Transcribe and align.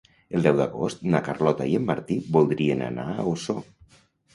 El 0.37 0.45
deu 0.47 0.55
d'agost 0.59 1.03
na 1.17 1.21
Carlota 1.29 1.69
i 1.75 1.77
en 1.83 1.87
Martí 1.93 2.21
voldrien 2.41 2.87
anar 2.91 3.11
a 3.27 3.33
Osor. 3.39 3.67